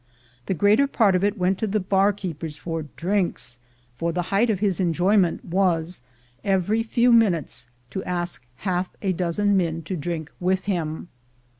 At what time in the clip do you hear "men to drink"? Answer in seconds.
9.55-10.31